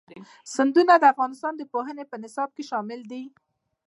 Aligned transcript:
سیندونه 0.53 0.93
د 0.99 1.03
افغانستان 1.13 1.53
د 1.57 1.61
پوهنې 1.73 2.03
نصاب 2.23 2.49
کې 2.55 2.63
شامل 2.71 2.99
دي. 3.11 3.23